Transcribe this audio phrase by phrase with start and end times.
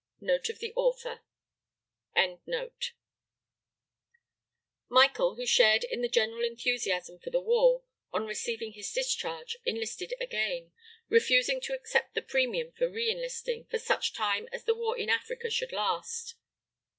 [0.19, 1.21] Note of the Author]
[4.89, 10.15] Michael, who shared in the general enthusiasm for the war, on receiving his discharge, enlisted
[10.19, 10.71] again,
[11.07, 15.07] refusing to accept the premium for re enlisting, for such time as the war in
[15.11, 16.33] Africa should last.